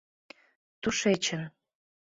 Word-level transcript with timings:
—Тушечын. 0.81 1.41